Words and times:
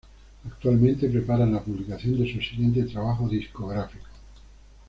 Actualmente 0.47 1.07
preparan 1.09 1.51
la 1.53 1.61
publicación 1.63 2.17
de 2.17 2.33
su 2.33 2.39
siguiente 2.41 2.85
trabajo 2.85 3.29
discográfico. 3.29 4.07